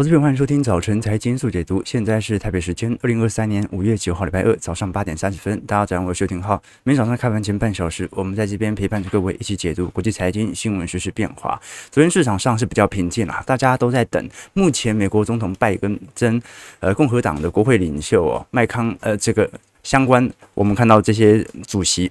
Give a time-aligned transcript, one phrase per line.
[0.00, 1.82] 投资朋友，欢迎收听早晨财经速解读。
[1.84, 5.60] 现在是台北时间二零二三年五月九号，礼拜二早上八点三十分。
[5.62, 6.62] 大家早上好，我是邱廷浩。
[6.84, 11.60] 每天早上开盘前半小时，我们在这边陪伴着各位一起解读国际财经新闻、时事变化。
[11.90, 15.74] 昨天市场上是比较平静啦，大家都在等目前美国总统拜
[16.14, 16.40] 登，
[16.78, 19.50] 呃，共和党的国会领袖哦，麦康，呃，这个
[19.82, 22.08] 相关，我们看到这些主席。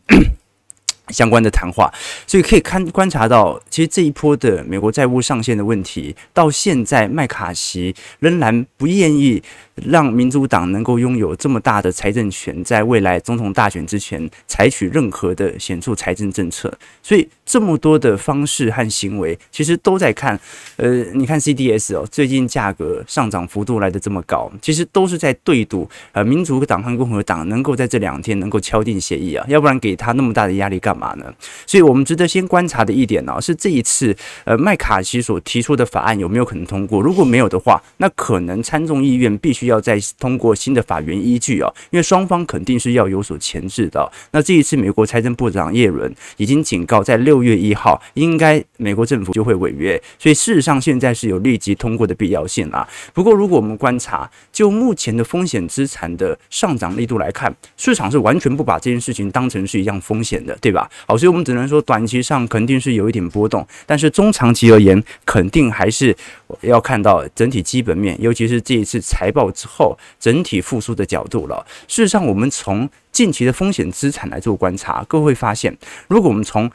[1.10, 1.92] 相关的谈话，
[2.26, 9.42] 所以可以看观察到，其实这一波的美国债务上限的问题，到现在麦卡锡仍然不愿意
[9.76, 16.72] 让民主党能够拥有这么大的财政权，在未来总统大选之前采取任何的显著财政政策。
[17.02, 20.38] 所以这么多的方式和行为，其实都在看，
[20.76, 31.34] 呃，你看 CDS 哦，最近价格上涨幅度来的这么高，其实都是在对赌，呃，民主党和共和党能够在这两天能够敲定协议啊，要不然给他那么大的压力干嘛呢？
[31.66, 37.02] 所以我们值得先观察的一点呢、是这一次呃麦卡锡所提出的法案有没有可能通过？
[37.02, 44.12] 如果没有的话，那可能参众议院必须要再通过新的法源依据啊，因为双方肯定是要有所前置的。
[44.32, 52.88] 那这一次美国财政部长耶伦已经警告，在六月一号应该美国政府就会违约，所以事实上现在是有立即通过的必要性啊。
[53.14, 60.87] 不过如果我们观察就目前的风险资产的上涨力度来看，市场是完全不把这件事情当成是一样风险的，对吧？
[61.06, 66.16] 好，所以我们只能说短期上肯定是有一点波动，但是中长期而言，肯定还是
[66.62, 71.66] 要看到整体基本面，尤其是这一次财报之后整体复苏的角度了。
[71.88, 75.76] 事实上，我们从近期的风险资产来做观察，各位会发现，
[76.08, 76.70] 如果我们从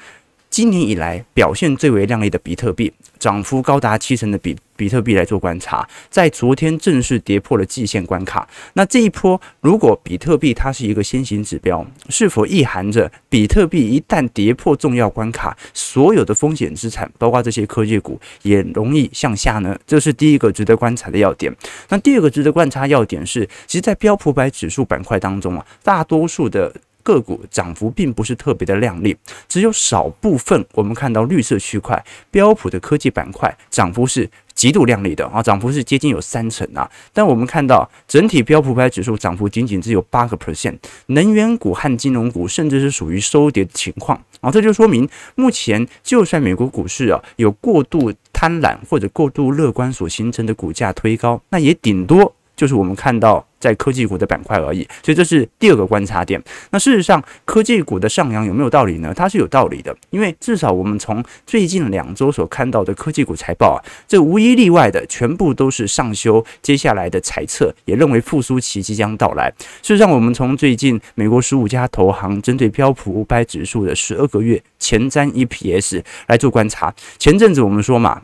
[0.52, 8.46] 今年以来表现最为亮丽的比特币，涨幅高达七成的比比特币来做观察，在昨天正式跌破了季线关卡。
[8.74, 19.74] 那这一波，如果比特币它是一个先行指标，是否意含着比特币一旦跌破重要关卡，所有的风险资产，包括这些科技股，也容易向下呢？
[19.86, 21.50] 这是第一个值得观察的要点。
[21.88, 26.70] 那第二个值得观察要点是，其实，在标普百指数板块当中啊，大多数的。
[27.02, 29.16] 个股涨幅并不是特别的亮丽，
[29.48, 36.90] 只有少部分我们看到绿色区块标普的科技板块涨幅是极度亮丽的啊，涨幅是接近有三成啊。
[37.12, 40.76] 但我们看到整体标普五百指数涨幅仅仅只有八个 percent，
[41.06, 44.50] 能源股和金融股甚至是属于收跌的情况啊。
[44.50, 52.34] 这就说明目前就算美国股市啊有过度贪婪或者过度乐观所形成的股价推高，那也顶多。
[52.62, 56.40] 就是我们看到在科技股的板块而已，所以这是第二个观察点。
[56.70, 59.12] 那事实上，科技股的上扬有没有道理呢？
[59.12, 69.52] 它是有道理的，因为至少我们从最近两周所看到的科技股财报啊，这无一例外的全部都是上修接下来的财测，也认为复苏期即将到来。
[69.82, 78.22] 事实上，我们从最近美国十五家投行针对标普五百指数的十二个月前瞻 EPS 来做观察，前阵子我们说嘛。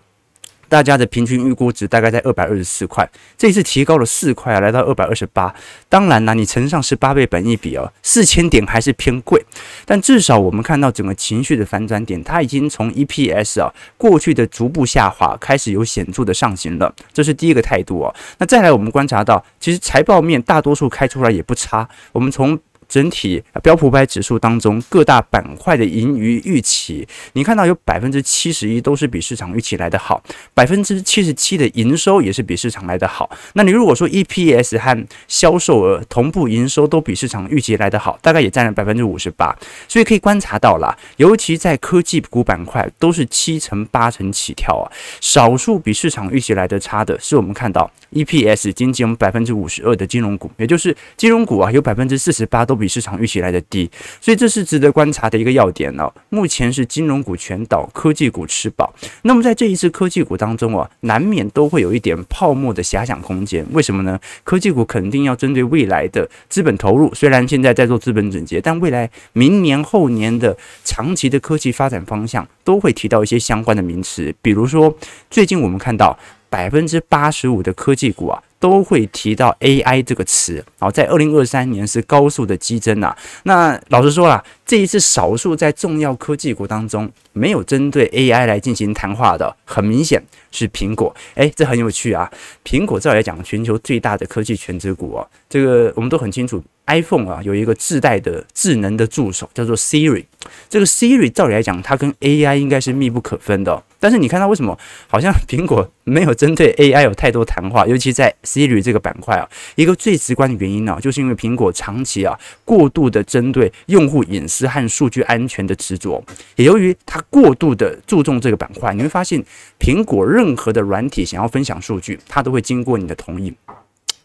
[0.68, 5.54] 大家的平均预估值大概在二百二十四块，这一次提高了四块啊，来到二百二十八。
[5.88, 9.44] 当然啦，你乘上十八倍本益比哦，四千点还是偏贵。
[9.84, 16.94] 但至少我们看到整个情绪的反转点，它已经从 EPS 啊过去的逐步下滑，开始有显著的上行了。
[17.12, 18.14] 这是第一个态度哦。
[18.38, 21.88] 那再来，我们观察到，其实财报面大多数开出来也不差。
[22.12, 30.22] 我们从整体标普五百指数当中各大板块的盈余预期，你看到有百分之七十一都是比市场预期来得好，
[30.54, 33.30] 百分之七十七的营收也是比市场来得好。
[33.52, 39.54] 那你如果说 EPS 和销售额同步营收都比市场预期来得好，大概也占了百分之五十八。
[39.86, 44.88] 所以可以观察到啦，尤其在科技股板块都是七成八成起跳啊，
[45.20, 52.77] 少数比市场预期来得差的是我们看到 EPS 仅仅有百分之五十二的金融股，也就是金融股啊有百分之四十八都。
[52.78, 53.90] 比市场预期来的低，
[54.20, 56.10] 所以这是值得观察的一个要点哦。
[56.30, 58.94] 目前是金融股全倒，科技股吃饱。
[59.22, 63.66] 那么在这一次科技股当中啊，难免都会有一点泡沫的遐想空间。
[63.72, 64.18] 为什么呢？
[64.44, 74.34] 科技股肯定要针对未来的资本投入，虽然现在在做资本整洁，但未来明年后年的长期的科技发展方向都会提到一些相关的名词。
[74.40, 74.96] 比如说，
[75.28, 76.18] 最近我们看到
[76.50, 78.42] 百分之八十五的科技股啊。
[78.60, 83.16] 都会提到 AI 这个词，好，在二零二三年是高速的激增啊。
[83.44, 91.14] 那老实说啊，这一次少数在重要科技股当中没有针对 AI 来进行谈话的，很明显是苹果。
[91.36, 92.28] 诶，这很有趣啊。
[92.64, 96.60] 苹果照理来讲，全球最大的科技权值股啊，这个我们都很清楚。
[96.88, 100.24] iPhone 啊，有一个自带的智能的助手叫做 Siri，
[100.68, 103.84] 这个 Siri 照理来讲，它跟 AI 应该是密不可分的。
[104.00, 116.22] 但是你看它为什么好像苹果没有针对 AI 有太多谈话，尤其在 Siri 这个板块啊，一个最直观的原因呢、就是因为苹果长期啊过度的针对用户隐私和数据安全的执着，
[116.56, 119.42] 也由于它过度的注重这个板块，你会发现
[119.78, 123.52] 苹果任何的软体想要分享数据，它都会经过你的同意。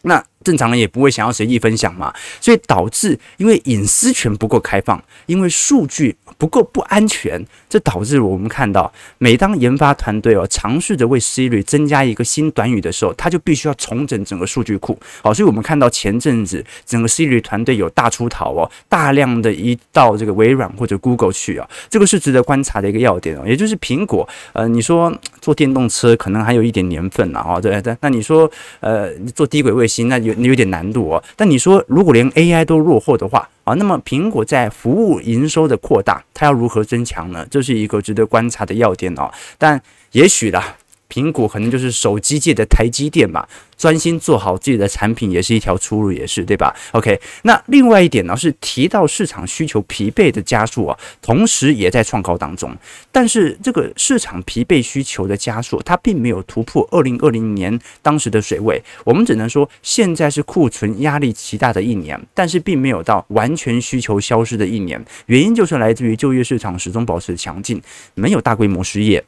[0.02, 14.98] 那正常人也不会想要随意分享嘛，所以导致因为隐私权不够开放，因为数据不够不安全，这导致我们看到，每当研发团队哦尝试着为 Siri 增加一个新短语的时候，它就必须要重整整个数据库。
[15.22, 23.44] 好，所以我们看到前阵子整个 Siri 团队有大出逃哦，大量的移到这个微软或者 Google 去啊，这个是值得观察的一个要点哦。
[23.46, 28.50] 也就是苹果，呃，你说做电动车可能还有一点年份了啊，对对，那你说
[28.80, 30.33] 呃做低轨卫星那有。
[30.38, 37.46] 有点难度哦，但你说如果连 AI 都落后的话啊，那么苹果在服务营收的扩大，它要如何增强呢？
[37.50, 39.30] 这是一个值得观察的要点哦。
[39.58, 39.80] 但
[40.12, 40.76] 也许啦。
[41.14, 43.46] 苹果可能就是手机界的台积电嘛，
[43.78, 52.76] 专心做好自己的产品也是一条出路，也是对吧？OK，那另外一点呢是提到市场需求疲惫的加速啊，同时也在创高当中。
[53.12, 58.82] 但是这个市场疲惫需求的加速，它并没有突破二零二零年当时的水位。
[59.04, 65.00] 我们只能说现在是库存压力极大的一年，但是并没有到完全需求消失的一年。
[65.26, 67.80] 原因就是来自于就业市场始终保持强劲，
[68.14, 69.24] 没有大规模失业。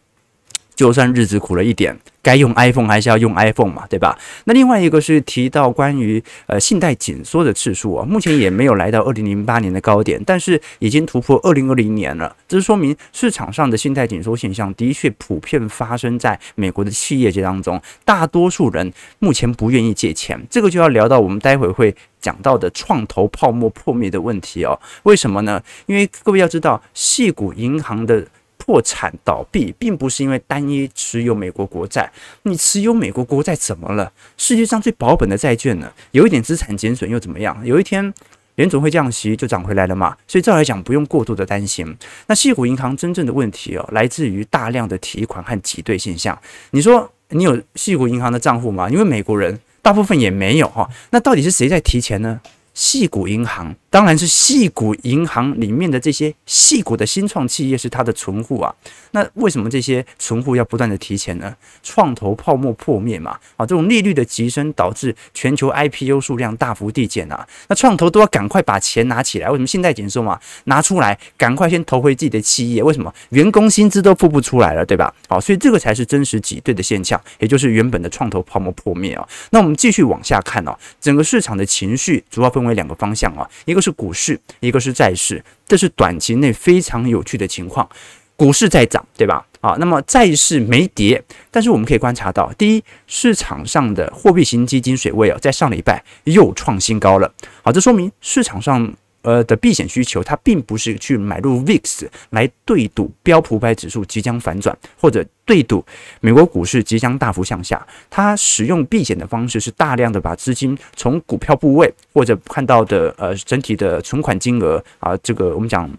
[0.76, 4.16] 就算日子苦了一点，该用 iPhone 还是要用 iPhone 嘛，对吧？
[4.44, 12.36] 那另外一个是提到关于呃信贷紧缩的次数啊，目前也没有来到二零零八年的高点，但是已经突破二零二零年了。
[12.46, 20.38] 这说明市场上的信贷紧缩现象的确普遍发生在美国的企业界当中，大多数人目前不愿意借钱。
[20.50, 24.78] 这个就要聊到我们待会会讲到的创投泡沫破灭的问题哦。
[25.04, 25.62] 为什么呢？
[25.86, 28.26] 因为各位要知道，系股银行的。
[28.66, 32.10] 破产倒闭并不是因为单一持有美国国债，
[32.42, 34.12] 你持有美国国债怎么了？
[34.36, 35.92] 世界上最保本的债券呢？
[36.10, 37.56] 有一点资产减损又怎么样？
[37.64, 38.12] 有一天
[38.56, 40.16] 联总会降息就涨回来了嘛。
[40.26, 41.96] 所以照来讲不用过度的担心。
[42.26, 46.36] 那矽谷银行真正的问题哦，来自于大量的提款和挤兑现象。
[46.72, 48.90] 你说你有矽谷银行的账户吗？
[48.90, 50.90] 因为美国人大部分也没有哈。
[51.10, 52.40] 那到底是谁在提钱呢？
[52.76, 58.74] 矽谷银行当然是矽谷银行里面的这些矽谷的新创企业是它的存户啊。
[59.12, 61.56] 那为什么这些存户要不断的提钱呢？
[61.82, 67.48] 创投泡沫破灭嘛，啊，这种利率的急升导致全球 IPO 数量大幅递减啊。
[67.68, 70.38] 那创投都要赶快把钱拿起来，为什么信贷紧缩嘛？
[70.64, 72.82] 拿出来，赶快先投回自己的企业。
[72.82, 73.10] 为什么？
[73.30, 75.10] 员工薪资都付不出来了，对吧？
[75.26, 79.26] 好，所以这个才是真实挤兑的现象，也就是原本的创投泡沫破灭啊。
[79.48, 87.88] 那我们继续往下看哦，整个市场的情绪主要分为两个方向啊，一个是股市，一个是债市，这是短期内非常有趣的情况。
[88.36, 89.46] 股市在涨，对吧？
[89.62, 97.32] 啊，那么债市没跌，但是我们可以观察到，第一，市场上的货币型基金水位啊，在上礼拜又创新高了。
[97.62, 98.94] 好，这说明市场上。
[99.26, 105.84] 呃的避险需求，它并不是去买入 VIX 来对赌标普五百指数即将反转，或者对赌
[106.20, 107.84] 美国股市即将大幅向下。
[108.08, 115.90] 它使用避险的方式是大量的把资金从股票部位或者看到的呃整体的存款金额啊，这个我们讲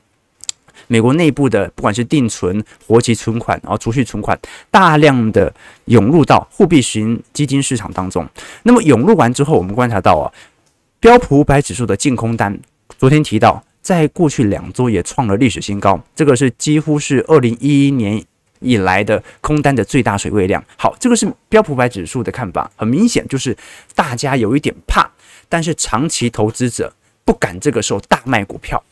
[0.88, 4.40] 美国内部的不管是定存、活期存款，然后储蓄存款，
[4.72, 5.54] 大量的
[5.86, 8.26] 涌入到货币型基金市场当中。
[8.64, 10.32] 那么涌入完之后，我们观察到啊，
[11.02, 12.58] 标普五百指数的净空单。
[12.98, 18.20] 昨天提到，在过去两周也创了历史新高，这个是几乎是二零一一年
[18.60, 20.64] 以来的空单的最大水位量。
[20.76, 23.56] 好，这个是标普百指数的看法，很明显就是
[23.94, 25.08] 大家有一点怕，
[25.48, 26.92] 但是长期投资者
[27.24, 28.84] 不敢这个时候大卖股票，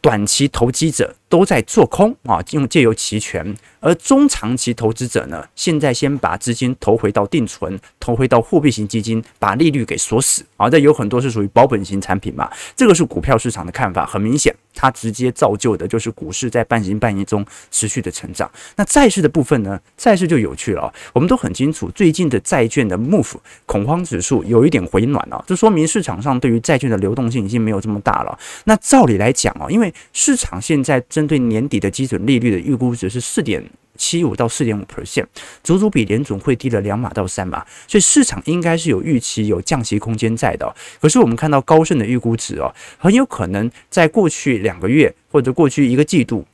[0.00, 3.54] 短期投机者都在做空啊，用借由期权。
[3.80, 10.68] 而中长期投资者呢，现在先把资金投回到定存，投回到货币型基金，把利率给锁死啊。
[10.68, 12.50] 这有很多是属于保本型产品嘛。
[12.76, 18.50] 这个是股票市场的看法，很明显，它直接造就的就是股市在半信半疑中持续的成长。
[18.76, 19.80] 那债市的部分呢？
[19.96, 20.92] 债市就有趣了。
[21.14, 28.38] 我们都很清楚，最近的债券的 MOVE 恐慌指数有一点回暖了，这说明市场上对于债券的流动性已经没有这么大了。
[28.64, 33.62] 那照理来讲啊，因为市场现在针对年底的基准利率的预估值是四点。
[33.96, 35.26] 七五到四点五 percent，
[35.62, 40.74] 足足比联总会低了两码到三码，所以市场应该是有预期有降息空间在的。
[40.98, 46.46] 可是我们看到高盛的预估值哦，很有可能在过去两个月或者过去一个季度，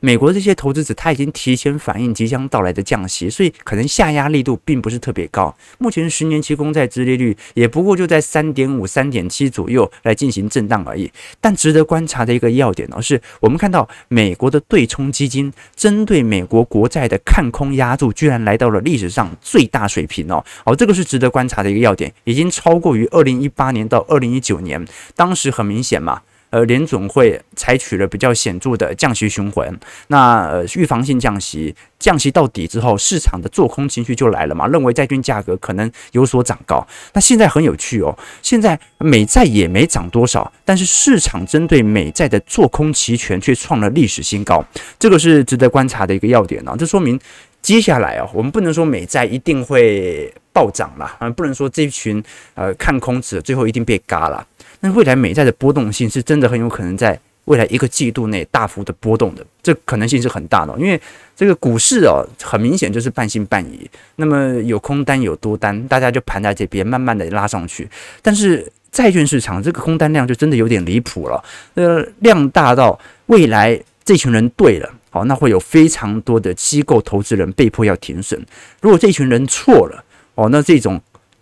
[0.00, 5.54] 美国这些投资者他已经提前反映即将到来的降息，所以可能下压力度并不是特别高。
[5.78, 11.10] 目前十年期公债殖利率也不过就在三点五、三点七左右来进行震荡而已。
[11.40, 20.42] 但值得观察的一个要点呢，是我们看到美国的对冲基金针对美国国债的看空压注居然来到了历史上最大水平哦。
[20.64, 24.82] 好，这个是值得观察的一个要点，已经超过于二零一八年到二零一九年，
[25.14, 26.22] 当时很明显嘛。
[26.50, 29.72] 呃，联准会采取了比较显著的降息循环，
[30.08, 36.84] 那呃预防性降息，降息到底之后，市场的做空情绪就来了嘛，认为债券价格可能有所涨高。
[37.12, 44.64] 那现在很有趣哦，现在美债也没涨多少，但是市场针对美债的做空期权却创了历史新高，
[44.98, 47.18] 这个是值得观察的一个要点呢、这说明
[47.62, 52.20] 接下来啊，我们不能说美债一定会暴涨了啊，不能说这群
[52.54, 54.44] 呃看空者最后一定被嘎了。
[54.80, 60.74] 那未来美债的波动性是真的很有可能在未来一个季度内大幅的波动的，这可能性是很大的。
[60.78, 61.00] 因为
[61.34, 63.90] 这个股市哦，很明显就是半信半疑。
[64.16, 67.88] 那么有空单有多单，大家就盘在这边，慢慢的拉上去。
[68.22, 71.44] 但是债券市场这个空单量就真的有点离谱了，
[71.74, 78.40] 呃，量大到未来这群人对了，好，那会有非常多的机构投资人被迫要停损。
[78.80, 80.04] 如果这群人错了，
[80.36, 81.00] 哦，那这种。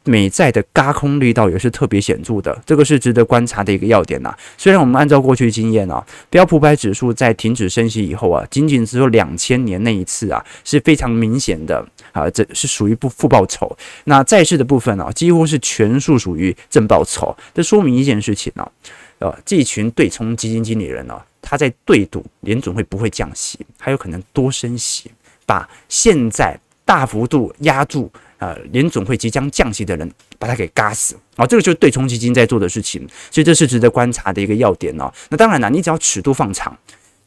[0.08, 13.76] 美债的轧空力道也是特别显著的，这个是值得观察的一个要点呐、虽然我们按照过去经验啊，标普百指数在停止升息以后啊，仅仅只有两千年那一次啊是非常明显的啊，这是属于不负报酬。
[14.04, 17.36] 那债市的部分啊，几乎是全数属于正报酬。
[17.54, 25.10] 这说明一件事情呢、啊，呃，这群对冲基金经理人呢、他在对赌联准会不会降息，还有可能多升息，
[25.44, 28.10] 把现在大幅度压住。
[28.38, 31.44] 呃，联总会即将降息的人，把他给嘎死啊！
[31.44, 35.12] 这个就是对冲基金在做的事情，所以这是值得观察的一个要点哦。
[35.28, 36.76] 那当然了，你只要尺度放长，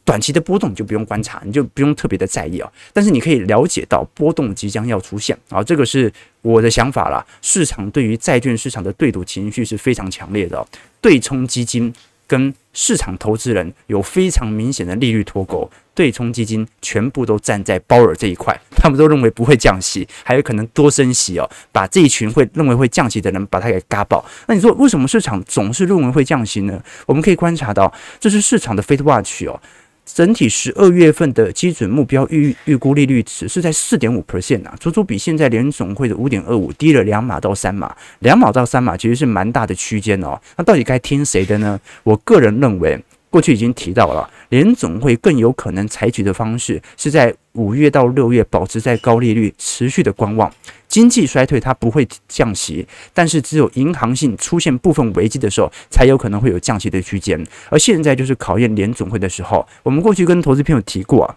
[0.04, 2.72] 短期的波动就不用观察，你就不用特别的在意啊。
[2.94, 7.24] 但是你可以了解到波动即将要出现啊，这个是我的想法啦。
[7.42, 10.66] 市场对于债券市场的对赌情绪是非常强烈的，
[11.00, 11.92] 对冲基金。
[12.32, 24.24] 跟市场投资人有非常明显的利率脱钩，对冲基金全部都站在鲍尔这一块，他们都认为不会降息，还有可能多升息哦，把这一群会认为会降息的人把它给嘎爆。
[24.46, 26.82] 那你说为什么市场总是认为会降息呢？
[27.04, 29.60] 我们可以观察到，这是市场的 Fed Watch 哦。
[30.04, 40.38] 整体十二月份的基准目标预预估利率只是在四点五 percent 啊，足足比现在联总会的五点二五低了两码到三码，两码到三码其实是蛮大的区间哦。
[40.56, 41.80] 那到底该听谁的呢？
[42.02, 43.02] 我个人认为。
[43.32, 50.52] 过去已经提到了，联总会更有可能采取的方式是在五月到六月保持在高利率，持续的观望。
[50.86, 57.42] 经济衰退它不会降息，但是只有银行性出现部分危机的时候，才有可能会有降息的区间。
[57.70, 59.66] 而现在就是考验联总会的时候。
[59.82, 61.34] 我们过去跟投资朋友提过啊，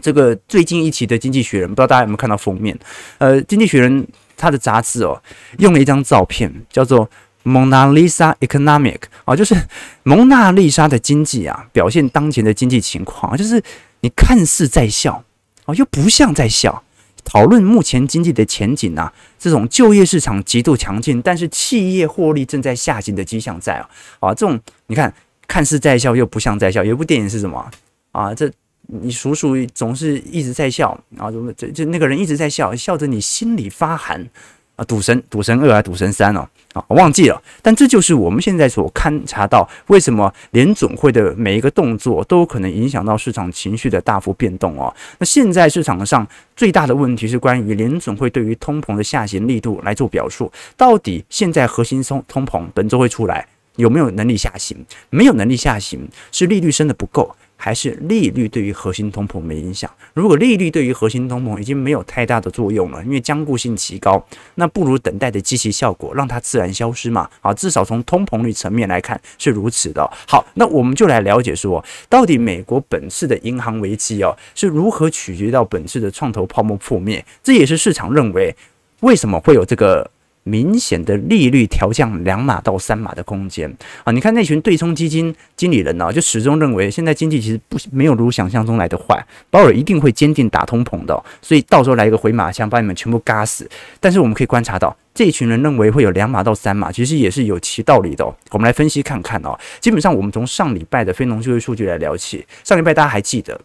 [0.00, 2.78] 这个最近一期的《经济学人》，不知道大家有没有看到封面？
[3.18, 4.04] 呃，《经济学人》
[4.36, 5.20] 它的杂志哦，
[5.58, 7.10] 用了一张照片，叫做。
[7.46, 9.54] 蒙娜丽莎 Economic 啊，就是
[10.02, 13.62] 蒙娜丽莎的经济啊，表现当前的经济情况，就是
[14.00, 15.22] 你看似在笑
[15.64, 16.82] 啊，又不像在笑。
[17.24, 23.88] 讨论目前经济的前景啊，这种就业市场极度强劲，但是企业获利正在下行的迹象在啊
[24.18, 25.12] 啊，这种你看
[25.46, 26.82] 看似在笑又不像在笑。
[26.82, 27.70] 有一部电影是什么
[28.10, 28.34] 啊？
[28.34, 28.50] 这
[28.88, 34.28] 你叔叔总是一直在笑啊，怎么这这那个人一直在笑，笑着你心里发寒。
[34.76, 37.42] 啊，赌神，赌神二还赌神三哦，啊，忘记了。
[37.62, 44.94] 但这就是我们现在所勘察到，为什么联准会的每一个动作都有可能影响到市场情绪的大幅变动哦。
[45.18, 54.76] 那现在市场上最大的问题是关于联准会对于通膨的下行力度来做表述，到底现在核心通通膨本周会出来，有没有能力下行？
[55.08, 57.34] 没有能力下行，是利率升的不够。
[57.56, 59.90] 还是利率对于核心通膨没影响。
[60.14, 67.28] 如果利率对于核心通膨已经没有太大的作用了，因为僵固性极高，那不如等待的积极效果让它自然消失嘛。
[67.40, 70.08] 啊，至少从通膨率层面来看是如此的。
[70.28, 77.24] 好，那我们就来了解说，到底美国本次的银行危机哦是如何取决到本次的创投泡沫破灭？
[77.42, 78.54] 这也是市场认为
[79.00, 80.10] 为什么会有这个。
[80.48, 83.68] 明显的利率调降两码到三码的空间
[84.04, 84.12] 啊！
[84.12, 93.68] 你看那群对冲基金经理人呢、就始终认为现在经济其实不没有如想象中来的坏，鲍尔一定会坚定打通膨的，所以到时候来一个回马枪把你们全部嘎死。
[93.98, 98.24] 但是我们可以观察到，这一群人认为会有两码到三码，其实也是有其道理的。
[98.52, 99.58] 我们来分析看看哦。
[99.80, 103.60] 基本上我们从上礼拜的非农就业数据来聊起，上礼拜大家还记得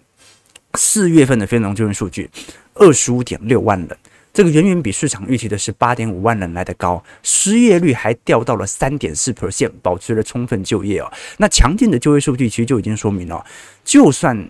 [0.73, 2.27] 四月份的非农就业数据
[2.73, 3.89] 二十五点六万人。
[4.33, 11.11] 这个远远比市场预期的是八点五万人来的高，失业率还掉到了三点四 percent，保持了充分就业哦。
[11.37, 13.45] 那强劲的就业数据其实就已经说明了，
[13.83, 14.49] 就算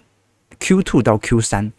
[0.59, 1.71] Q2 到 Q3，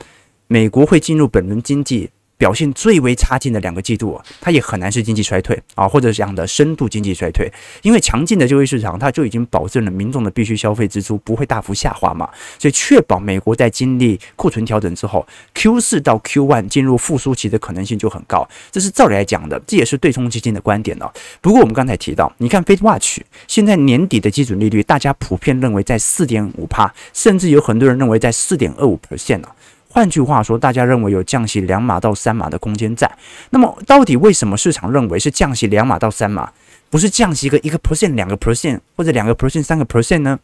[0.49, 2.11] 美国会进入本轮经济。
[2.43, 7.49] 表现最为差劲的两个季度啊，它也很难是经济衰退啊，或者这样的深度经济衰退，
[7.83, 21.09] 因为强劲的就业市场，它就已经保证了民众的必须消费支出不会大幅下滑嘛，所以确保美国在经历库存调整之后，Q 四到 Q one 进入复苏期的可能性就很高，这是照理来讲的，这也是对冲基金的观点哦。
[21.41, 29.55] 不过我们刚才提到，你看 FedWatch 现在年底的基准利率，大家普遍认为在四点五趴，甚至有很多人认为在四点二五 percent 啊。
[29.95, 33.11] 换句话说，大家认为有降息两码到三码的空间在。
[33.51, 36.51] 那么，到底为什么市场认为是降息两码到三码，
[36.89, 40.41] 不是降息个一个 percent、两个 percent 或者两个 percent、三个 percent 呢？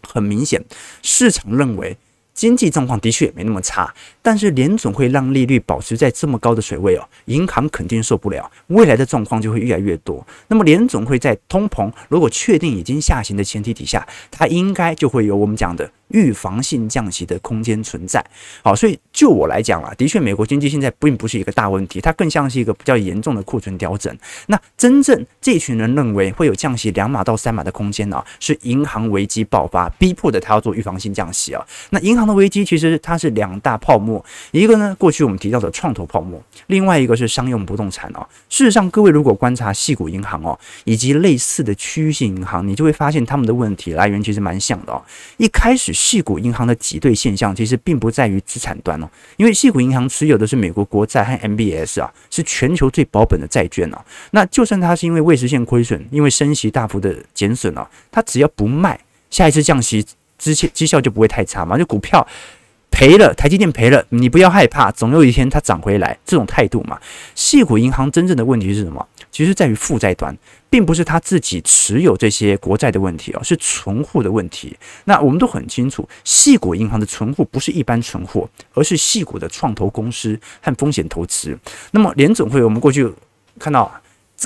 [0.00, 0.64] 很明显，
[1.02, 1.98] 市场认为
[2.32, 3.92] 经济状况的确也没那么差，
[4.22, 10.26] 但是联总会让利率保持在这么高的水位哦，银行肯定受不了，未来的状况就会越来越多。
[10.46, 15.90] 那么，联总会在通膨如果确定已经下行的前提底下，它应该就会有我们讲的。
[16.08, 18.24] 预防性降息的空间存在，
[18.62, 24.16] 好，所以就我来讲啊，的确，美国经济现在并不是一个大问题，它更像是一个比较严重的库存调整。
[24.46, 31.62] 那真正这群人认为会有降息两码到三码的空间呢，是银行危机爆发，逼迫的他要做预防性降息啊。
[31.90, 38.26] 那银行的危机其实它是两大泡沫，一个呢，过去我们提到的创投泡沫，另外一个是商用不动产哦。
[38.48, 45.02] 事实上，各位如果观察矽谷银行哦，以及类似的区域性银行，你就会发现他们的问题来源其实蛮像的哦。
[45.36, 45.92] 一开始。
[45.98, 53.98] 矽谷银行的挤兑现象其实并不在于资产端哦，因为矽谷银行持有的是美国国债和 MBS 啊，是全球最保本的债券哦。
[54.30, 60.06] 那就算它是因为未实现亏损，因为升息大幅的减损哦，它只要不卖，下一次降息
[60.38, 61.76] 之前绩效就不会太差嘛。
[61.76, 62.24] 就股票
[62.92, 66.96] 赔了，台积电赔了，你不要害怕，总有一天它涨回来，这种态度嘛。
[67.34, 69.04] 矽谷银行真正的问题是什么？
[69.38, 70.36] 其实在于负债端。
[70.70, 74.76] 并不是他自己持有这些国债的问题哦，是存户的问题。
[75.04, 81.58] 那我们都很清楚，细股银行的存户不是一般存户，而是细股的创投公司和风险投资。
[81.92, 83.10] 那么联总会，我们过去
[83.58, 83.90] 看到，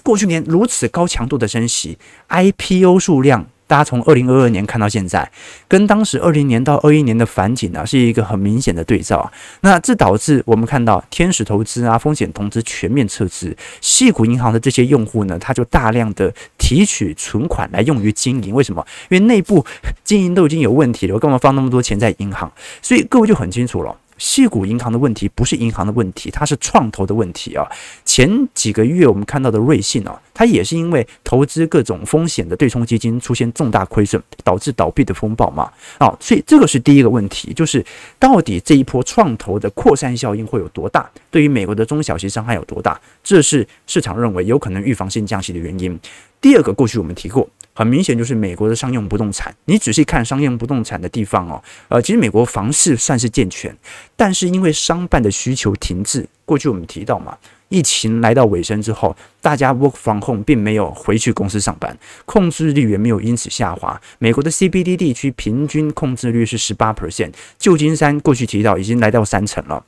[0.05, 3.45] 过去年如此高强度的升息，IPO 数量。
[3.67, 5.31] 大家从二零二二年看到现在，
[5.67, 9.31] 跟当时二零年到二一年的反景啊，是一个很明显的对照。
[9.63, 18.55] 那这导致我们看到天使投资啊、风险投资全面撤资，矽谷银行的这些用户呢，他就大量的提取存款来用于经营。
[18.55, 18.85] 为什么？
[19.09, 19.65] 因为内部
[20.05, 22.53] 经营都已经有问题了，我干嘛放那么多钱在银行？
[22.83, 23.97] 所以各位就很清楚了。
[24.23, 27.67] 矽谷银行的问题不是银行的问题，它是创投的问题啊。
[28.05, 35.69] 前几个月我们看到的瑞信啊，它也是因为投资各种风险的对冲基金出现重大亏损，导致倒闭的风暴嘛。
[35.99, 37.85] 啊，所以这个是第一个问题，就是
[38.21, 41.11] 到底这一波创投的扩散效应会有多大？
[41.29, 43.01] 对于美国的中小型伤害有多大？
[43.25, 45.99] 这是市场认为有可能预防性降息的原因。
[46.41, 47.49] 第二个，过去我们提过。
[47.75, 53.75] 很明显就是美国的商用不动产，你仔细看商用不动产的地方哦，呃，其实美国房市算是健全，
[54.17, 57.37] 但是因为商办的需求停滞，过去我们提到嘛，
[57.71, 64.01] 疫情来到尾声之后，大家 work from home 并没有回去公司上班，控制率也没有因此下滑。
[64.19, 69.83] 美国的 CBD 地区平均控制率是十八 percent，旧金山过去提到已经来到三成了。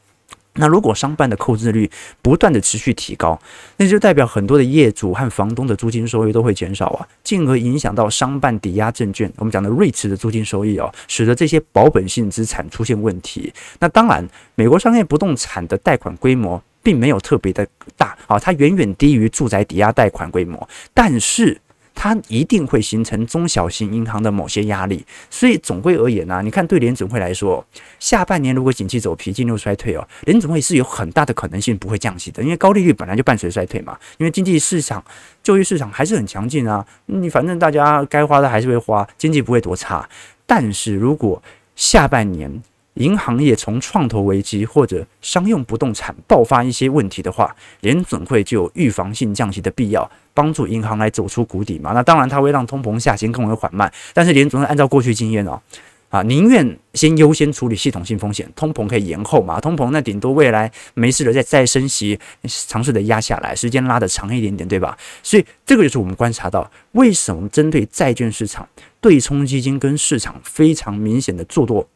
[0.54, 1.90] 那如果商办的扣置率
[2.22, 3.38] 不断的持续提高，
[3.76, 13.52] 那就代表很多的业主和房东的租金收益都会减少啊，进而影响到商办抵押证券，我们讲的 REITs 的租金收益哦，使得这些保本性资产出现问题。
[13.80, 21.60] 那当然，美国商业不动产的贷款规模并没有特别的大啊，它远远低于住宅抵押贷款规模，但是。
[21.94, 27.64] 它一定会形成中小型银行的某些压力，所以总归而言呢、你看对联准会来说，
[27.98, 35.02] 下半年如果景气走皮进入衰退哦，联准会是有很大的可能性不会降息的，因为高利率本来就伴随衰退嘛，因为经济市场、
[35.42, 40.06] 就业市场还是很强劲啊，你反正大家该花的还是会花，经济不会多差。
[40.46, 41.42] 但是如果
[41.74, 42.62] 下半年
[42.94, 50.10] 银行业从创投危机或者商用不动产爆发一些问题的话，联准会就有预防性降息的必要。
[50.36, 51.92] 帮助银行来走出谷底嘛？
[51.92, 53.88] 那当然，它会让通膨下行更为缓慢。
[54.12, 55.60] 但是联准会按照过去经验哦，
[56.08, 59.60] 啊，宁愿先优先处理系统性风险，通膨可以延后嘛？
[59.60, 62.18] 通膨那顶多未来没事了再再升息，
[62.66, 64.98] 尝试的压下来，时间拉得长一点点，对吧？
[65.22, 68.68] 所以这个就是我们观察到为什么针对债券市场
[69.00, 71.88] 对冲基金跟市场非常明显的做多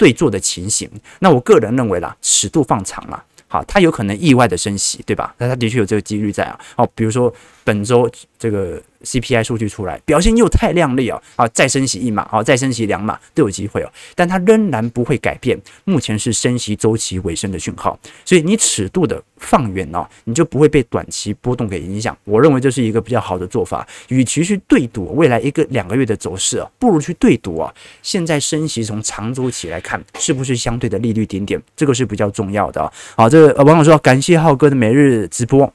[0.00, 0.90] 对坐的情形。
[1.18, 3.22] 那我个人认为啦，尺度放长了。
[3.46, 5.34] 好，它有可能意外的升息，对吧？
[5.36, 6.58] 那它的确有这个几率在啊。
[6.74, 7.30] 好，比如说
[7.62, 22.16] 本周这个 CPI 数据出来，表现又太靓丽哦，啊，再升息一码，啊，再升息两码都有机会哦，但它仍然不会改变目前是升息周期尾声的讯号，所以你尺度的放远哦，你就不会被短期波动给影响。
[22.24, 32.92] 我认为这是一个比较好的做法，与其去对赌未来一个两个月的走势啊，不如去对赌啊，现在升息从长周期来看是不是相对的利率顶点，这个是比较重要的啊。
[33.16, 35.72] 好，这个呃网友说感谢浩哥的每日直播。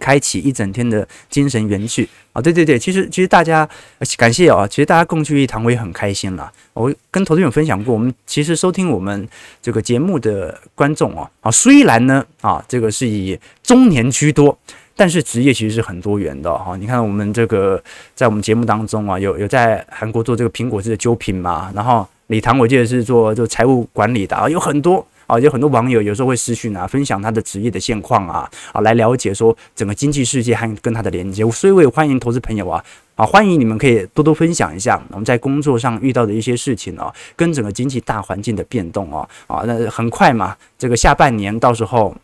[0.00, 2.40] 开启一整天的精神元气啊！
[2.40, 3.68] 对对对，其实其实大家
[4.16, 6.50] 感谢啊，其实大家共聚一堂，我也很开心了。
[6.74, 9.28] 我跟投资友分享过，我们其实收听我们
[9.62, 14.56] 这个节目的观众啊，啊，虽然呢啊，这个是以中年居多，
[14.94, 16.76] 但是职业其实是很多元的哈。
[16.76, 17.82] 你看我们这个
[18.14, 25.06] 在我们节目当中啊，有有在韩国做这个苹果汁的酒品嘛，然后礼堂我记得是做做财务管理的啊，有很多。
[25.26, 31.48] 啊，有很多网友有时候会私讯啊，分享他的职业的现况啊，啊，来了解说整个经济世界还跟他的连接。
[31.50, 32.84] 所以我也欢迎投资朋友啊，
[33.14, 42.14] 啊，欢迎你们可以多多分享一下我们在工作上遇到的一些事情啊，跟整个经济大环境的变动啊，啊，那很快嘛，这个下半年到时候。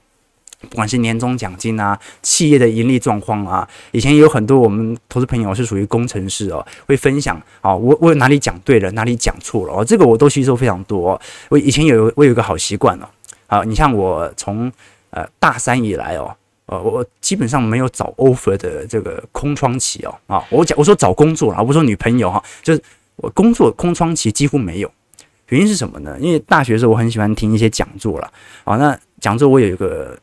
[0.68, 11.20] 不管是年终奖金啊，企业的盈利状况啊，以前有很多我们投资朋友是属于工程师哦，会分享啊，我我哪里讲对了，哪里讲错了哦，这个我都吸收非常多。
[11.48, 13.08] 我以前有我有一个好习惯哦，
[13.48, 14.70] 啊，你像我从
[15.10, 16.34] 呃大三以来哦，
[16.66, 22.82] 呃，我基本上没有找 offer 的这个空窗期哦，啊，我讲我说找工作了，我不说女朋友哈，就是
[23.16, 24.90] 我工作空窗期几乎没有，
[25.48, 26.16] 原因是什么呢？
[26.20, 28.32] 因为大学的时候我很喜欢听一些讲座了，
[28.64, 30.16] 啊，那讲座我有一个。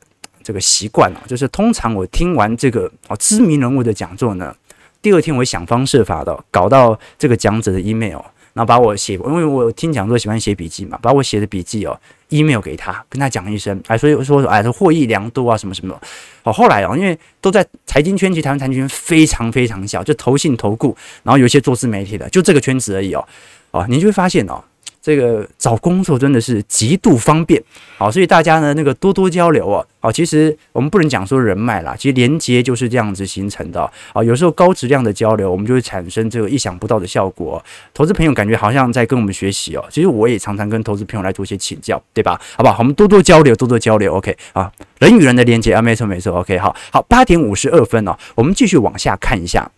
[0.50, 4.52] 这个习惯啊，就是通常我听完这个啊知名人物的讲座呢，
[5.00, 8.18] 第二天我会想方设法的搞到这个讲者的 email，
[8.54, 11.96] 然后把我写，因为我听讲座喜欢写笔记嘛，把我写的笔记哦
[12.30, 15.96] email 给他，跟他讲一声，哎，所以我说哎，他获益良多啊，什么什么。
[16.42, 23.24] 好，后来啊，因为都在财经圈，其实台湾财经圈非常非常小，就投信投顾，然后有一些做自媒体的，就这个圈子而已哦。
[23.70, 24.64] 哦，你就会发现哦。
[25.02, 27.62] 这个找工作真的是极度方便，
[27.98, 33.82] 好，所以大家呢那个多多交流啊，好，其实我们不能讲说人脉啦，其实连接就是这样子形成的
[34.14, 34.22] 啊。
[34.24, 37.64] 有时候高质量的交流，我们就会产生这个意想不到的效果。
[37.94, 42.40] 投资朋友感觉好像在跟我们学习哦，其实我也常常跟投资朋友来做一些请教，对吧？
[42.58, 42.80] 好不好？
[42.80, 49.72] 我们多多交流，多多交流，OK 啊，人与人的连接啊，没错没错，OK，好好，八点五十二分哦，我们继续往下看一下。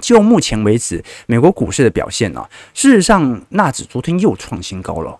[0.00, 5.18] 就目前为止，美国股市的表现呢、事实上，纳指昨天又创新高了。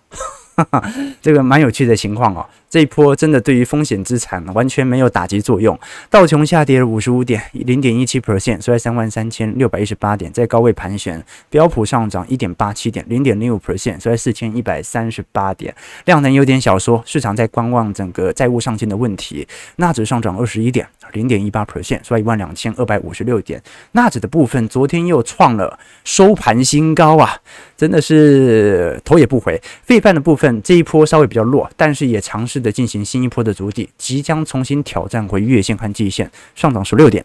[1.23, 5.79] 这个蛮有趣的情况哦，这一波真的对于风险资产完全没有打击作用。
[6.11, 11.25] 道琼下跌了五十五点，零点一七 percent，收在三万三千六百一十八点，在高位盘旋。
[11.49, 15.73] 标普上涨一点八七点，零点零五 percent，收在四千一百三十八点。
[16.07, 19.47] 量能有点小缩，市场在观望整个债务上限的问题。
[19.77, 23.63] 纳指上涨二十一点，零点一八 percent，是吧一万两千二百五十六点。
[23.93, 27.37] 纳指的部分昨天又创了收盘新高啊，
[27.77, 29.61] 真的是头也不回。
[29.83, 30.49] 费半的部分。
[30.63, 37.25] 这一波稍微比较弱，但是也尝试的进行新一波的筑底，即将重新挑战回月线和季线，上涨十六点，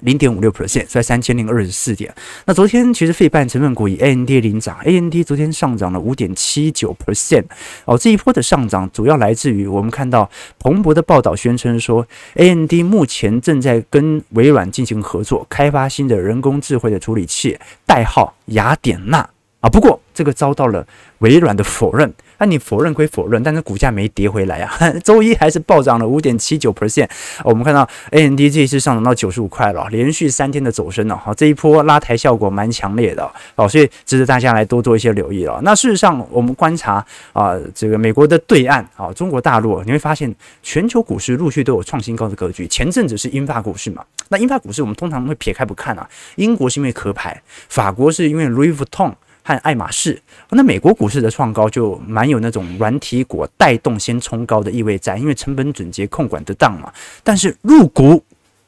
[0.00, 2.14] 零点五六 percent，在三千零二十四点。
[2.46, 7.44] 那昨天其实费半成分股以 AMD 领涨，AMD 昨天上涨了五点七九 percent。
[7.84, 19.28] 哦，这一波的上涨主要来自于我们看到彭博的报道宣称说，AMD 目前正在跟微软进行合作，开发新的人工智慧的处理器，代号雅典娜
[19.60, 19.68] 啊。
[19.68, 20.84] 不过这个遭到了
[21.18, 22.12] 微软的否认。
[22.40, 27.08] 那、你否认归否认，但是股价没跌回来啊， 周一还是暴涨了五点七九 percent。
[27.44, 35.60] 我们看到 AMD 这一次上涨到九十五块了，连续三天的走升了，好，这一波拉抬效果蛮强烈的，哦，所以值得大家来多做一些留意了。
[35.62, 42.68] 那事实上，我们观察啊，这个美国的对岸啊，中国大陆，你会发现全球股市陆续都有创新高的格局。
[42.68, 49.12] 前阵子是英法股市嘛，那英法股市我们通常会撇开不看啊，英国是因为壳牌，法国是因为 Louis Vuitton。
[49.48, 56.92] 看爱马仕，那美国股市的创高就蛮有那种软体股带动先冲高的意味在，因为成本准结控管得当嘛。
[57.24, 58.22] 但是入股，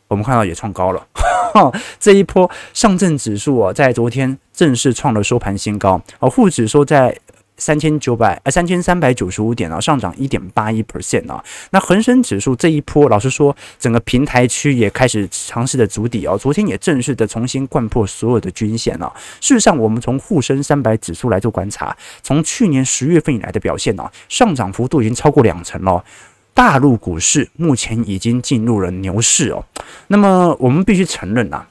[0.08, 1.06] 我们看到也创高了，
[2.00, 7.14] 这一波上证指数啊，在昨天正式创了收盘新高，而沪指收在。
[7.60, 11.44] 三千九百呃三千三百九十五点啊，上涨一点八一 percent 啊。
[11.70, 16.36] 那恒生指数这一波，老实说，整个平台区也开始尝试的筑底哦。
[16.36, 19.12] 昨天也正式的重新贯破所有的均线了。
[19.40, 26.02] 事实上，我们从沪深三百指数来做观察，从去年十月份以来的表现呢，上涨幅度已经超过两成了。
[26.52, 29.64] 大陆股市目前已经进入了牛市哦。
[30.08, 31.64] 那么我们必须承认呐。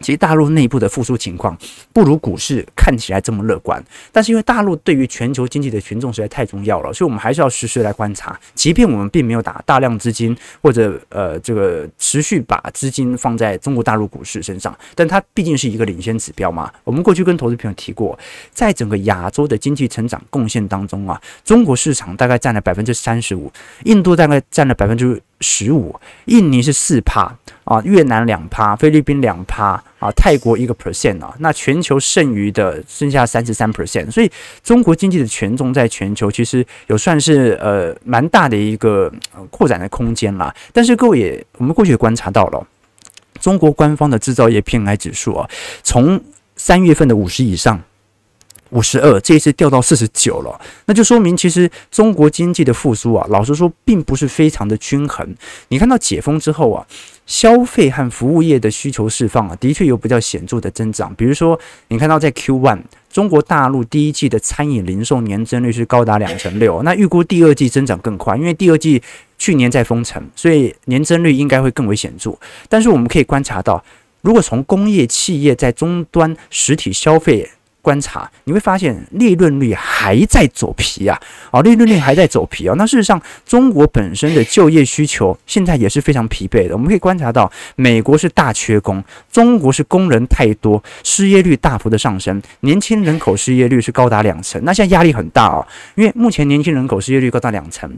[0.00, 1.56] 其实大陆内部的复苏情况
[1.92, 3.82] 不如股市看起来这么乐观，
[4.12, 8.38] 但是因为大陆对于全球经济的权重实在太重要了，所以我们还是要实时来观察。
[8.54, 16.72] 即便我们并没有打大量资金或者呃这个持续把资金放在中国大陆股市身上，但它毕竟是一个领先指标嘛。
[16.84, 18.18] 我们过去跟投资朋友提过，
[18.52, 23.50] 在整个亚洲的经济成长贡献当中啊，中国市场大概占了百分之三十五，
[23.84, 27.32] 印度大概占了百分之十五，印尼是四趴
[27.64, 34.30] 啊，越南两趴，菲律宾两趴啊，泰国一个 percent 啊，那全球剩余的剩下三十三 percent，所以
[34.62, 39.12] 中国经济的权重在全球其实有算是呃蛮大的一个
[39.50, 40.54] 扩展的空间啦。
[40.72, 42.66] 但是各位也我们过去也观察到了，
[43.40, 45.48] 中国官方的制造业 PMI 指数啊，
[45.82, 46.20] 从
[46.56, 47.80] 三月份的五十以上。
[48.70, 55.34] 五十二，这一次掉到四十九了，那就说明其实中国经济的复苏啊，老实说并不是非常的均衡。
[55.68, 56.86] 你看到解封之后啊，
[57.26, 61.14] 消费和服务业的需求释放啊，的确有比较显著的增长。
[61.14, 69.02] 比如说，你看到在 Q one，中国大陆第一季的餐饮零售年增率是高达两成六，那预估第二季增长更快，因为第二季
[69.38, 72.36] 去年在封城，所以年增率应该会更为显著。
[72.68, 73.82] 但是我们可以观察到，
[74.20, 77.48] 如果从工业企业在终端实体消费，
[77.88, 81.18] 观察你会发现利润率还在走皮啊，
[81.50, 82.74] 啊，利润率还在走皮啊。
[82.76, 86.74] 那事实上，中国本身的就业需求现在也是非常疲惫的。
[86.74, 94.62] 我们可以观察到，美国是大缺工，中国是工人太多，失业率大幅的上升，年轻人口失业率是高达两成。
[94.66, 97.90] 那现在压力很大啊，因为目前年轻人口失业率高达两成，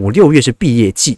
[0.00, 1.16] 五六月是毕业季，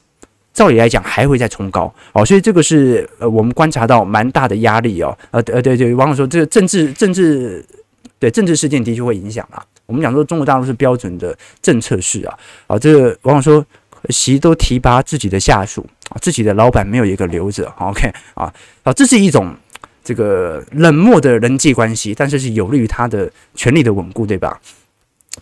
[0.52, 5.16] 照理来讲还会再冲高哦，所以这个是呃我们观察到蛮大的压力哦。
[5.30, 7.64] 呃呃对对，网友说这个政治政治。
[8.18, 9.64] 对政治事件的确会影响啊。
[9.86, 13.64] 我们讲说中国大陆是标准的政策式啊，啊，这个往往说
[14.10, 18.52] 习都提拔自己的下属啊，自己的老板没有一个留着，OK 啊，
[18.82, 19.56] 啊，这是一种
[20.04, 24.60] 这个冷漠的人际关系，但是是有利于他的权力的稳固，对吧？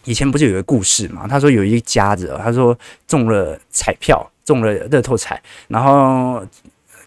[0.05, 1.27] 以前不是有个故事嘛？
[1.27, 6.45] 他说有一家子，他说中了彩票，中了乐透彩，然后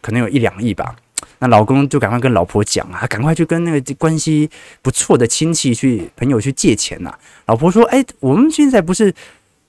[0.01, 0.95] 可能有一两亿吧。
[1.39, 4.49] 那老公就赶快跟老婆讲啊，赶快去跟那个关系
[4.81, 7.13] 不错的亲戚去朋友去借钱呐、
[7.45, 9.13] 老婆说：“哎，我们现在不是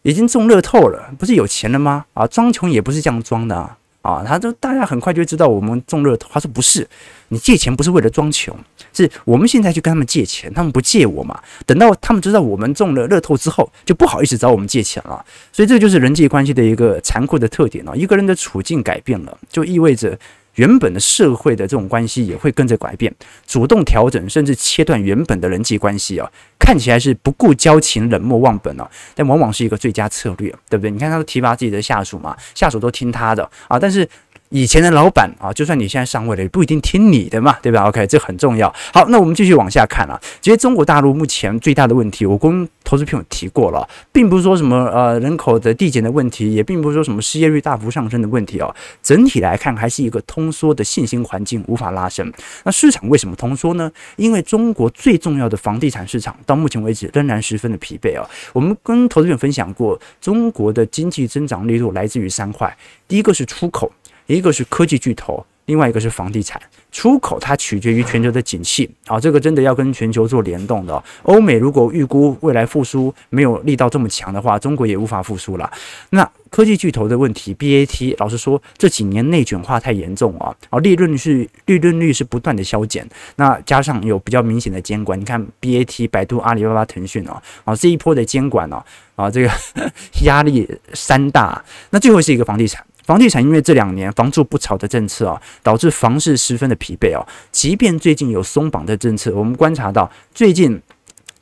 [0.02, 2.04] 已经中乐透了，不是有钱了吗？
[2.14, 3.76] 啊，装穷也不是这样装的啊！
[4.02, 6.28] 啊，他就大家很快就知道我们中乐透。
[6.32, 6.88] 他说不是，
[7.28, 8.56] 你借钱不是为了装穷，
[8.92, 11.38] 是我们现在去跟他们借钱，他们不借我嘛。
[11.66, 15.24] 等到他们知道我们中了乐透之后，就不好意思找我们借钱了。
[15.52, 17.96] 所以这就是人际关系的一个残酷的特点了。
[17.96, 20.18] 一个人的处境改变了，就意味着。”
[20.54, 23.14] 原本的社会的这种关系也会跟着改变，
[23.46, 30.90] 主动调整甚至切断原本的人际关系啊，看起来是不顾交情、冷漠忘本啊，但往往是一个最佳策略，对不对？
[30.90, 34.08] 你看他都提拔自己的下属嘛，下属都听他的啊，但是。
[34.50, 38.68] 以前的老板啊，就算你现在上位了，也不一定听你的嘛，对吧？OK，这很重要。
[38.92, 40.20] 好，那我们继续往下看啊。
[40.40, 48.74] 其实中国大陆目前最大的问题，我跟投资朋友提过了，并不是说什么呃人口的递减的问题，也并不是说什么失业率大幅上升的问题哦。
[49.00, 52.32] 整体来看，还是一个通缩的信心环境无法拉升。
[52.64, 53.88] 那市场为什么通缩呢？
[54.16, 58.28] 因为中国最重要的房地产市场到目前为止仍然十分的疲惫啊。
[58.52, 63.92] 我们跟投资朋友分享过，中国的经济增长力度来自于三块，第一个是出口。
[64.34, 66.60] 一个是科技巨头，另外一个是房地产。
[66.92, 71.02] 出口它取决于全球的景气啊，这个真的要跟全球做联动的。
[71.22, 75.70] 欧美如果预估未来复苏没有力道这么强的话，中国也无法复苏了。
[76.10, 83.08] 那科技巨头的问题，BAT，老实说这几年内卷化太严重啊，啊，利润是利润率是不断的削减。
[83.36, 89.50] 那加上有比较明显的监管，你看 BAT、百度、阿里巴巴、腾讯啊，啊这一波的监管啊，啊这个
[90.26, 91.64] 压力山大。
[91.90, 92.84] 那最后是一个房地产。
[93.10, 97.26] 房地产因为这两年房住不炒的政策啊，导致房市十分的疲惫哦。
[97.50, 100.80] 即便最近有松绑的政策，我们观察到最近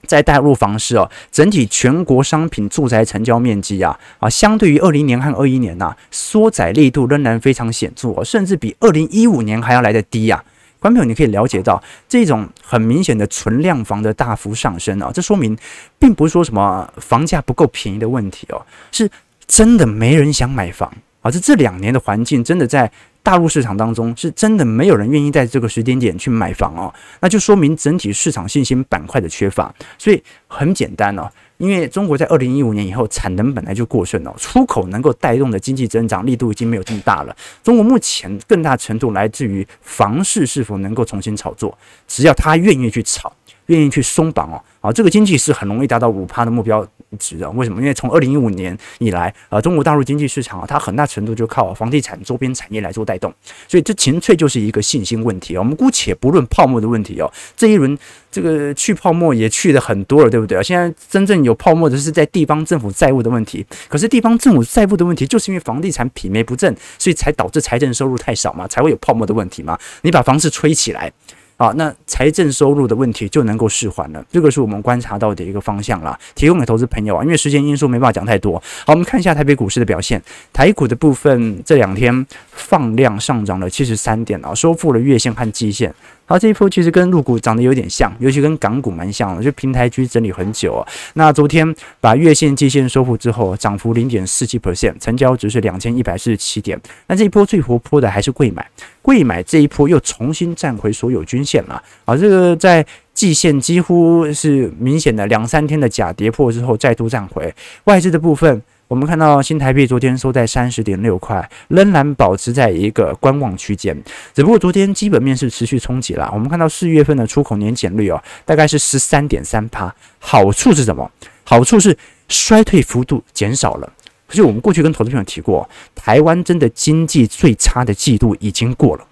[0.06, 10.42] 在大陆房市哦，整体全国商品住宅成交面积啊啊，相对于二零年和二一年呐，缩窄力度仍然非常显著哦，甚至比二零一五年还要来得低呀。
[10.78, 15.54] 观众朋友，你可以了解到这种很明显的存量房的大幅上升啊，这说明
[15.98, 19.10] 并不是说什么房价不够便宜的问题哦，是
[19.46, 20.90] 真的没人想买房。
[21.28, 22.90] 啊，这这两年的环境真的在
[23.22, 29.72] 大陆市场当中，是真的没有人愿意在这个时间点去买房哦，那就说明整体市场信心板块的缺乏。
[29.98, 37.36] 所以很简单哦，因为中国在二零一五年以后产能本来就过剩哦，出口能够带动的经济增长力度已经没有这么大了。
[37.62, 43.30] 中国目前更大程度来自于房市是否能够重新炒作，只要他愿意去炒。
[43.68, 46.86] 愿意去松绑哦，啊，这个经济是很容易达到五趴的目标
[47.18, 47.48] 值的。
[47.50, 47.80] 为什么？
[47.80, 53.32] 因为从二零一五年以来，呃，中国大陆经济市场啊，它很大程度就靠房地产周边产业来做带动，
[53.66, 55.60] 所以这纯粹就是一个信心问题哦。
[55.60, 57.96] 我们姑且不论泡沫的问题哦，这一轮
[58.30, 60.62] 这个去泡沫也去的很多了，对不对啊？
[60.62, 69.78] 现在真正有泡沫的是在地方政府债务的问题，可是地方政府债务的问题就是因为房地产匹配不正，所以才导致财政收入太少嘛，才会有泡沫的问题嘛。
[70.00, 71.12] 你把房子吹起来。
[71.60, 77.24] 好，那财政收入的问题就能够释缓了，这个是我们观察到的一个方向啦，提供给投资朋友啊。
[77.24, 78.62] 因为时间因素没办法讲太多。
[78.86, 85.92] 好，我们看一下台北股市的表现，台股的部分这两天放量上涨了七十三点啊，收复了月线和季线。
[86.26, 90.86] 好，这一波其实跟陆股长得有点像，尤其跟港股蛮像的，就平台区整理很久啊。
[91.14, 96.80] 那昨天把月线、季线收复之后，涨幅零点四七 percent，成交值是两千一百四十七点。
[97.08, 98.64] 那这一波最活泼的还是贵买。
[99.08, 102.14] 未买这一波又重新站回所有均线了啊！
[102.14, 107.52] 这个在季线几乎是明显的两三天的假跌破之后再度站回。
[107.84, 113.96] 外资的部分，我们看到新台币昨天收在三十点六块，仍然保持在一个观望区间。
[114.34, 116.30] 只不过昨天基本面是持续冲击了。
[116.34, 119.92] 我们看到四月份的出口年减率哦，大概是十三点三趴。
[120.18, 121.10] 好处是什么？
[121.44, 121.96] 好处是
[122.28, 123.90] 衰退幅度减少了。
[124.28, 129.06] 可是我们过去跟投资朋友提过，台湾真的经济最差的季度已经过了，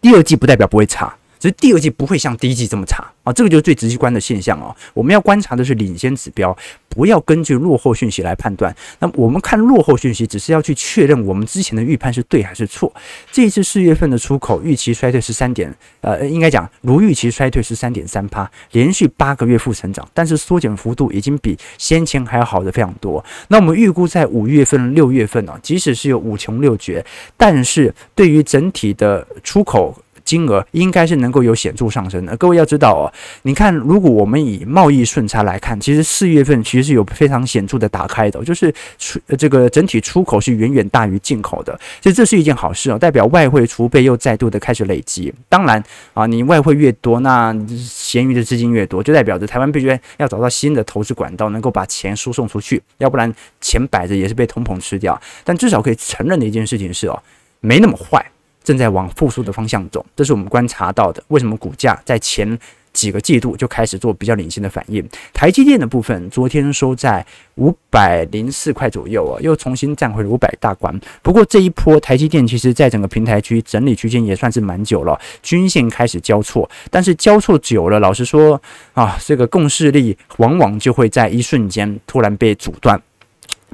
[0.00, 1.16] 第二季不代表不会差。
[1.38, 4.74] 只是第二季不会像第一季这么差啊，这个就是最直观的现象哦。
[4.94, 6.56] 我们要观察的是领先指标，
[6.88, 8.74] 不要根据落后讯息来判断。
[8.98, 12.92] 那我们看落后讯息，只是要去确认我们之前的预判是对还是错。
[13.30, 23.24] 这一次四月份的出口预期衰退十三点，呃，应该讲如预期衰退十三点三趴，连续八个月负成长，但是缩减幅度已经比先前还要好的非常多。
[23.48, 27.04] 那我们预估在五月份、六月份呢，即使是有五穷六绝，
[27.36, 29.94] 但是对于整体的出口。
[30.26, 32.36] 金额应该是能够有显著上升的。
[32.36, 33.08] 各位要知道哦，
[33.42, 45.32] 你看，如果我们以贸易顺差来看，其实四月份其实是有非常显著的打开的，就是出这个整体出口是远远大于进口的，所以这是一件好事哦，代表外汇储备又再度的开始累积。
[45.48, 49.86] 当然啊，你外汇越多，那闲余的资金越多，就代表着台湾必须
[50.16, 55.18] 要找到新的投资管道，能够把钱输送出去，要不然钱摆着也是被通膨吃掉。
[55.44, 57.22] 但至少可以承认的一件事情是哦，
[57.60, 58.24] 没那么坏。
[58.66, 61.22] 正在往复苏的方向走，这是我们观察到的。
[61.28, 62.58] 为什么股价在前
[62.92, 65.08] 几个季度就开始做比较领先的反应？
[65.32, 67.24] 台积电的部分昨天收在
[67.58, 70.92] 五百零四块左右啊，又重新站回了五百大关。
[71.22, 78.60] 不过这一波台积电其实在整个平台区整理区间也算是蛮久了，均线开始交错，但是交错久了，老实说
[78.94, 83.00] 啊，这个共识力往往就会在一瞬间突然被阻断。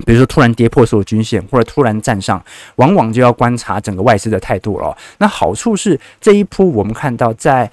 [0.06, 2.42] 比如说突然跌破所有均线，或者突然站上，
[2.76, 4.96] 往往就要观察整个外资的态度了。
[5.18, 7.70] 那好处是这一波我们看到，在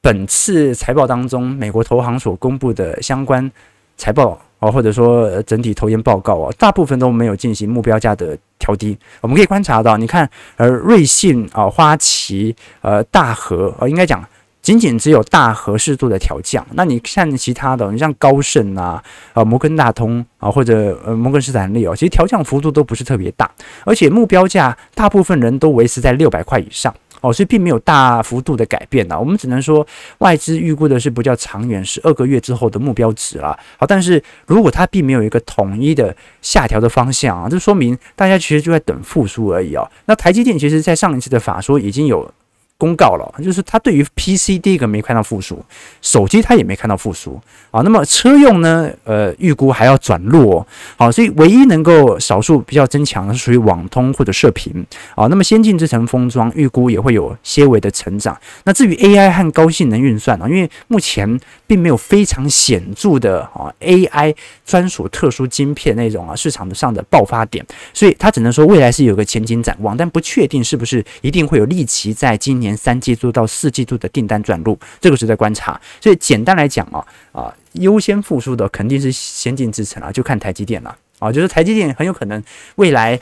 [0.00, 3.50] 本次财报当中，美国投行所公布的相关
[3.96, 8.96] 财报哦，或者说整体投研报告哦，大部分都没有进行目标价的调低。
[9.20, 14.24] 我们可以观察到，你看，呃，瑞信啊、花旗、呃，大和呃，应该讲。
[14.68, 19.02] 仅仅只有大和适度的调降，那你看其他的，你像高盛啊、
[19.32, 23.50] 呃摩根大通啊，或者呃摩根士丹利哦，其实调降幅度都不是特别大，
[23.86, 29.18] 而且目标价大部分人都维持在六百块以上哦，所以并没有大幅度的改变呐。
[29.18, 29.86] 我们只能说
[30.18, 33.58] 外资预估的是比较长远，十二个月之后的目标值了。
[33.78, 39.90] 好，但是如果它并没有一个统一的下调的方向啊，这说明大家其实就在等复苏而已哦。
[40.04, 42.30] 那台积电其实在上一次的法说已经有。
[42.78, 45.60] 公告了，就是他对于 PC 第一个没看到复苏，
[46.00, 47.38] 手机他也没看到复苏
[47.72, 47.82] 啊。
[47.82, 48.88] 那么车用呢？
[49.02, 50.64] 呃，预估还要转弱，
[50.96, 54.72] 好，所以唯一能够少数比较增强的是属于网通或者射频
[55.16, 55.26] 啊。
[55.26, 58.38] 那么先进制程封装预估也会有些微的成长。
[58.62, 64.32] 那至于 AI 和高性能运算啊，因为目前并没有非常显著的啊 AI
[64.64, 72.67] 专属特殊晶片那种啊市场上的爆发点，所以他只能说未来是有个前景展望，但不确定是不是一定会有立即在今年。
[72.76, 75.80] 三季度到四季度的订单转入，这个是在观察。
[76.00, 82.42] 所以简单来讲啊啊，优先复苏的肯定是先进制程啊，就看台积电了啊，就是台积电很有可能
[82.76, 83.18] 未来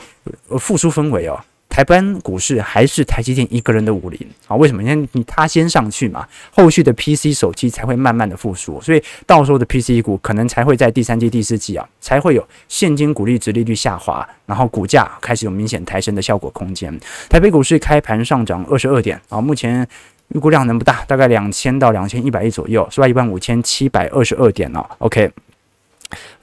[0.59, 1.39] 复苏氛围哦。
[1.77, 4.55] 台湾股市还是台积电一个人的武林啊？
[4.55, 4.81] 为什么？
[4.81, 16.99] 因为你他先上去嘛，后续的 PC 手机才会慢慢的复苏，所以到时候的 PC 股可能才会在第三季、第四季啊，才会有现金股利殖利率下滑，然后股价开始有明显抬升的效果空间。
[17.29, 19.87] 台北股市开盘上涨二十二点啊，目前
[20.29, 23.07] 预估量能不大，大概两千到两千一百亿左右，是吧？
[23.07, 24.83] 一万五千七百二十二点哦。
[24.97, 25.31] OK，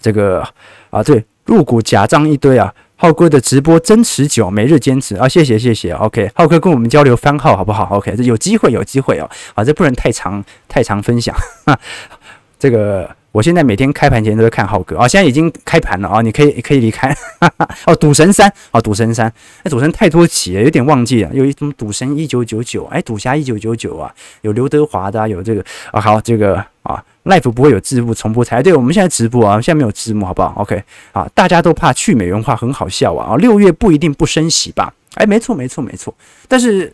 [0.00, 0.46] 这个
[0.90, 2.72] 啊，对，入股假账一堆啊。
[2.96, 5.16] 浩哥的直播真持久，每日坚持。
[5.16, 5.28] 啊！
[5.28, 11.34] 谢谢谢谢，OK，浩哥跟我们交流番号好不好？OK，这有机会有机会哦，啊，这不能太长太长分享，
[11.66, 11.78] 哈，
[12.58, 14.96] 这个我现在每天开盘前都在看浩哥。
[14.96, 19.30] 啊，现在已经开盘了啊，你可以可以离开，哈哈哦，赌神三哦，赌神三，
[19.64, 25.64] 那赌神太多期了，有点忘记了，有一种赌神一九九九，哎，赌侠一九九九啊，有刘德华的，有这个。
[25.90, 27.04] 啊，好这个啊。
[27.24, 33.32] Live 不会有字幕重播才对，我们现在直播啊，现在没有字幕，好不好？OK，啊，大家都怕去美元化，很好笑啊！
[33.32, 34.92] 啊，六月不一定不升息吧？
[35.14, 36.14] 哎，没错，没错，没错。
[36.46, 36.92] 但是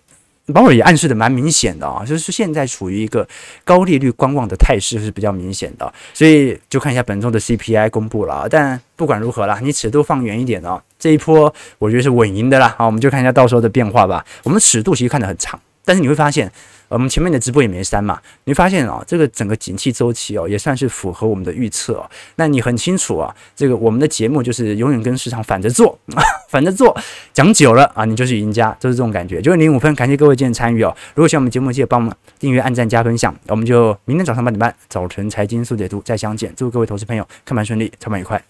[0.54, 3.26] 鲍尔也暗示的蛮明显的啊，就是现在处于一个
[3.64, 8.46] 高利率观望的态势是比较明显的，所以就看一下本周的 CPI 公布了啊。
[8.48, 12.72] 但不管如何啦，你尺度放远一点啊，这一波我觉得是稳赢的啦。
[12.78, 14.24] 好，我们就看一下到时候的变化吧。
[14.44, 16.52] 我们尺度其实看得很长，但是你会发现。
[16.90, 22.10] 我们前面的直播也没删嘛，你会发现啊、这个整个景气周期哦，也算是符合我们的预测哦。
[22.36, 25.96] 那你很清楚啊，这个我们的节目就是永远跟市场反着做，
[26.50, 26.96] 反着做，
[27.32, 29.36] 讲久了啊，你就是赢家，就是这种感觉。
[29.40, 30.94] 九点零五分，感谢各位今天参与哦。
[31.14, 33.34] 如果喜欢我们节目，记得帮我们订阅、按赞、加分享。
[33.46, 36.52] 我们就明天早上八点半，早晨财经速解读再相见。
[36.56, 38.49] 祝各位投资朋友看盘顺利，操盘愉快。